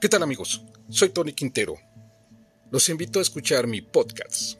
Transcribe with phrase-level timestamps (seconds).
[0.00, 0.62] ¿Qué tal amigos?
[0.88, 1.74] Soy Tony Quintero.
[2.70, 4.56] Los invito a escuchar mi podcast.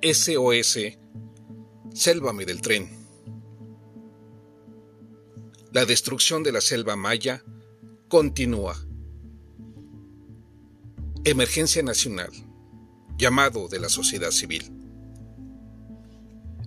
[0.00, 0.78] SOS
[1.92, 2.88] Sélvame del tren.
[5.72, 7.44] La destrucción de la selva maya
[8.08, 8.82] continúa.
[11.24, 12.30] Emergencia nacional.
[13.18, 14.72] Llamado de la sociedad civil.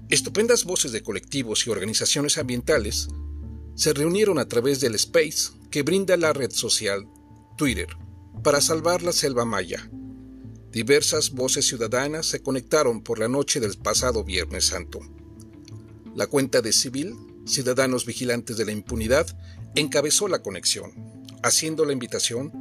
[0.10, 3.08] Estupendas voces de colectivos y organizaciones ambientales
[3.73, 7.08] se reunieron a través del space que brinda la red social
[7.55, 7.88] Twitter
[8.44, 9.90] para salvar la selva maya.
[10.72, 15.00] Diversas voces ciudadanas se conectaron por la noche del pasado Viernes Santo.
[16.14, 19.26] La cuenta de Civil, Ciudadanos Vigilantes de la Impunidad,
[19.76, 20.91] encabezó la conexión,
[21.44, 22.52] haciendo la invitación.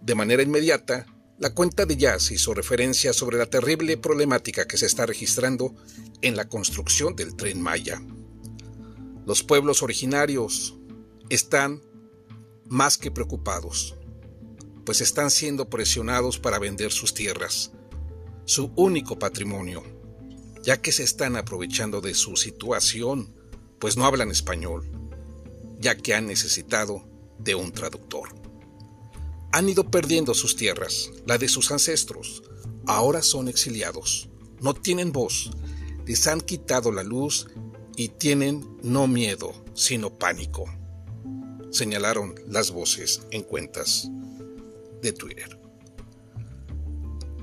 [0.00, 1.06] De manera inmediata,
[1.38, 5.74] la cuenta de Jazz hizo referencia sobre la terrible problemática que se está registrando
[6.22, 8.00] en la construcción del tren Maya.
[9.26, 10.76] Los pueblos originarios
[11.30, 11.82] están
[12.66, 13.96] más que preocupados,
[14.84, 17.72] pues están siendo presionados para vender sus tierras,
[18.44, 19.82] su único patrimonio,
[20.62, 23.34] ya que se están aprovechando de su situación,
[23.78, 24.90] pues no hablan español,
[25.80, 28.28] ya que han necesitado de un traductor.
[29.52, 32.42] Han ido perdiendo sus tierras, la de sus ancestros,
[32.86, 34.28] ahora son exiliados,
[34.60, 35.50] no tienen voz,
[36.06, 37.46] les han quitado la luz
[37.96, 40.66] y tienen no miedo, sino pánico,
[41.70, 44.10] señalaron las voces en cuentas
[45.12, 45.58] Twitter.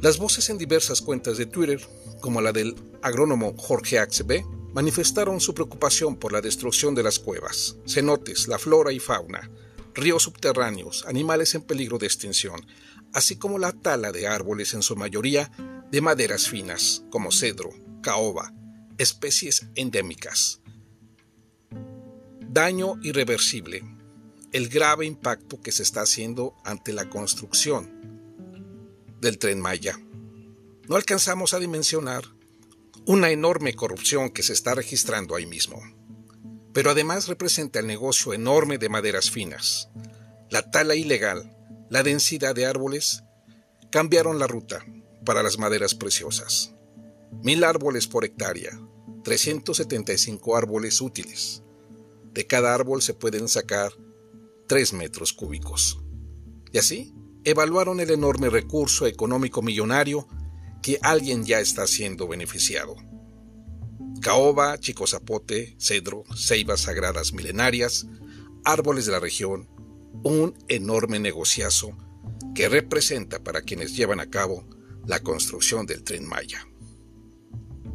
[0.02, 1.80] Las voces en diversas cuentas de Twitter,
[2.22, 7.78] como la del agrónomo Jorge Axb, manifestaron su preocupación por la destrucción de las cuevas,
[7.86, 9.52] cenotes, la flora y fauna,
[9.94, 12.66] ríos subterráneos, animales en peligro de extinción,
[13.14, 15.52] así como la tala de árboles en su mayoría
[15.92, 17.70] de maderas finas, como cedro,
[18.02, 18.54] caoba,
[18.98, 20.62] especies endémicas.
[22.40, 23.84] Daño irreversible.
[24.52, 27.90] El grave impacto que se está haciendo ante la construcción
[29.22, 29.98] del tren Maya.
[30.90, 32.26] No alcanzamos a dimensionar
[33.06, 35.82] una enorme corrupción que se está registrando ahí mismo.
[36.74, 39.90] Pero además representa el negocio enorme de maderas finas,
[40.50, 41.56] la tala ilegal,
[41.90, 43.24] la densidad de árboles,
[43.90, 44.86] cambiaron la ruta
[45.26, 46.74] para las maderas preciosas.
[47.42, 48.80] Mil árboles por hectárea,
[49.24, 51.64] 375 árboles útiles.
[52.34, 53.94] De cada árbol se pueden sacar
[54.72, 56.00] 3 metros cúbicos.
[56.72, 60.30] Y así, evaluaron el enorme recurso económico millonario
[60.82, 62.96] que alguien ya está siendo beneficiado.
[64.22, 68.08] Caoba, chico zapote, cedro, ceibas sagradas milenarias,
[68.64, 69.68] árboles de la región,
[70.24, 71.98] un enorme negociazo
[72.56, 74.66] que representa para quienes llevan a cabo
[75.06, 76.66] la construcción del tren Maya.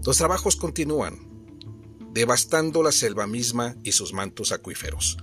[0.04, 1.26] Los trabajos continúan,
[2.12, 5.16] devastando la selva misma y sus mantos acuíferos.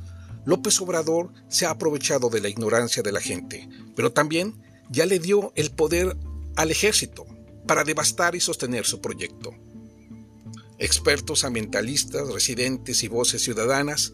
[0.46, 5.20] López Obrador se ha aprovechado de la ignorancia de la gente, pero también ya le
[5.20, 6.18] dio el poder
[6.56, 7.26] al ejército
[7.66, 9.52] para devastar y sostener su proyecto.
[10.80, 14.14] Expertos ambientalistas, residentes y voces ciudadanas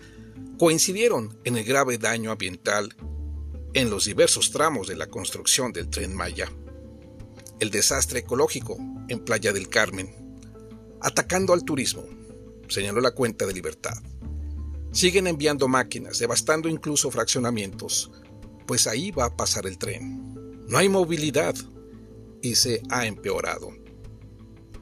[0.58, 2.96] coincidieron en el grave daño ambiental
[3.74, 6.52] en los diversos tramos de la construcción del tren Maya.
[7.60, 10.14] El desastre ecológico en Playa del Carmen,
[11.02, 12.04] atacando al turismo,
[12.68, 13.98] señaló la cuenta de libertad.
[14.92, 18.12] Siguen enviando máquinas, devastando incluso fraccionamientos,
[18.66, 20.66] pues ahí va a pasar el tren.
[20.68, 21.56] No hay movilidad
[22.42, 23.72] y se ha empeorado.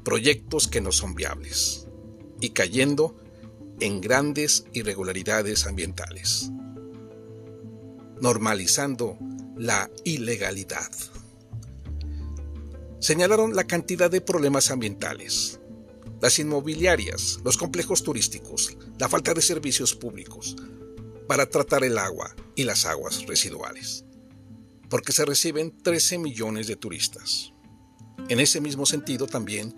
[0.04, 1.88] Proyectos que no son viables
[2.40, 3.16] y cayendo
[3.80, 6.52] en grandes irregularidades ambientales,
[8.22, 9.18] normalizando
[9.56, 10.92] la ilegalidad.
[13.00, 15.60] Señalaron la cantidad de problemas ambientales,
[16.22, 20.56] las inmobiliarias, los complejos turísticos, la falta de servicios públicos
[21.28, 24.06] para tratar el agua y las aguas residuales,
[24.90, 27.54] porque se reciben 13 millones de turistas.
[28.30, 29.74] En ese mismo sentido también,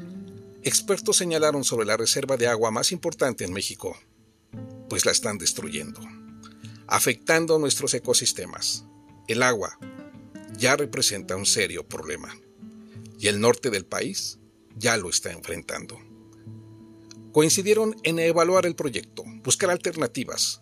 [0.64, 3.98] expertos señalaron sobre la reserva de agua más importante en México,
[4.88, 6.00] pues la están destruyendo,
[6.88, 8.86] afectando nuestros ecosistemas.
[9.28, 9.78] El agua
[10.58, 12.34] ya representa un serio problema
[13.20, 14.40] y el norte del país
[14.76, 16.00] ya lo está enfrentando
[17.32, 20.62] coincidieron en evaluar el proyecto, buscar alternativas,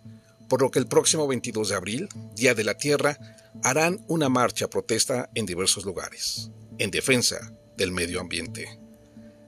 [0.50, 3.18] por lo que el próximo 22 de abril, Día de la Tierra,
[3.64, 8.80] harán una marcha protesta en diversos lugares, en defensa del medio ambiente.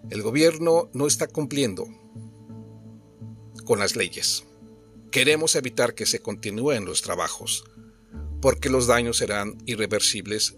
[0.10, 1.88] El gobierno no está cumpliendo
[3.66, 4.46] con las leyes.
[5.12, 7.64] Queremos evitar que se continúen los trabajos,
[8.42, 10.56] porque los daños serán irreversibles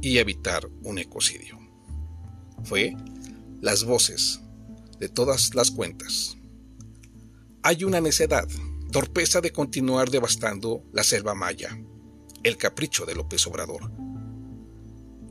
[0.00, 1.58] y evitar un ecocidio.
[2.64, 2.94] Fue
[3.60, 4.40] las voces
[4.98, 6.36] de todas las cuentas.
[7.62, 8.48] Hay una necedad,
[8.90, 11.78] torpeza de continuar devastando la selva maya,
[12.42, 13.90] el capricho de López Obrador.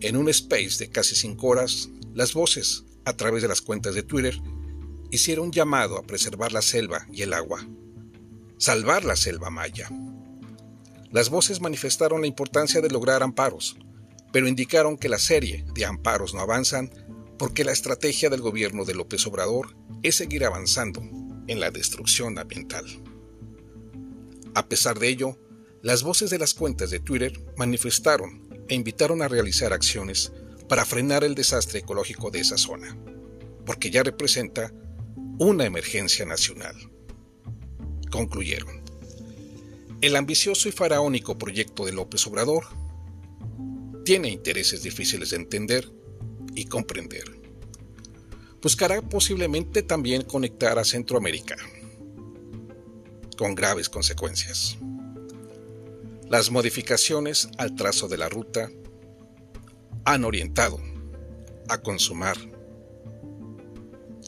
[0.02, 4.04] En un space de casi cinco horas, las voces, a través de las cuentas de
[4.04, 4.40] Twitter,
[5.12, 7.68] hicieron llamado a preservar la selva y el agua,
[8.58, 9.90] salvar la selva maya.
[11.12, 13.78] Las voces manifestaron la importancia de lograr amparos,
[14.32, 16.90] pero indicaron que la serie de amparos no avanzan
[17.38, 21.02] porque la estrategia del gobierno de López Obrador es seguir avanzando
[21.48, 22.86] en la destrucción ambiental.
[24.56, 25.38] A pesar de ello,
[25.82, 30.32] las voces de las cuentas de Twitter manifestaron e invitaron a realizar acciones
[30.70, 32.98] para frenar el desastre ecológico de esa zona,
[33.66, 34.74] porque ya representa
[35.40, 36.76] una emergencia nacional.
[38.12, 38.84] Concluyeron.
[40.02, 42.66] El ambicioso y faraónico proyecto de López Obrador
[44.06, 45.92] tiene intereses difíciles de entender
[46.56, 47.24] y comprender.
[48.62, 51.56] Buscará posiblemente también conectar a Centroamérica,
[53.38, 54.78] con graves consecuencias.
[56.30, 58.72] Las modificaciones al trazo de la ruta
[60.06, 60.80] han orientado
[61.70, 62.38] a consumar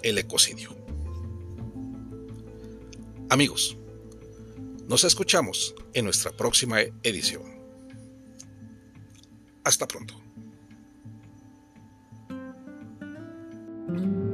[0.04, 0.76] el ecocidio.
[3.30, 3.78] Amigos,
[4.88, 7.44] nos escuchamos en nuestra próxima edición.
[9.64, 10.25] Hasta pronto.
[13.96, 14.25] Podcast.